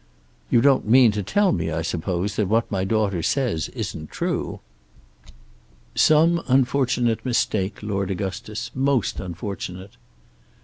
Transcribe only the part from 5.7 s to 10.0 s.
"Some unfortunate mistake, Lord Augustus; most unfortunate."